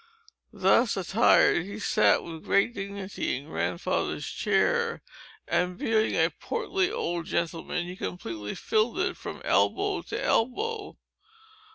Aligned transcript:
Thus 0.51 0.97
attired, 0.97 1.63
he 1.63 1.77
sat 1.77 2.23
with 2.23 2.43
great 2.45 2.73
dignity 2.73 3.37
in 3.37 3.45
Grandfather's 3.45 4.25
chair; 4.27 5.03
and, 5.47 5.77
being 5.77 6.15
a 6.15 6.31
portly 6.39 6.91
old 6.91 7.27
gentleman, 7.27 7.85
he 7.85 7.95
completely 7.95 8.55
filled 8.55 8.97
it 8.97 9.15
from 9.15 9.43
elbow 9.45 10.01
to 10.01 10.19
elbow. 10.19 10.97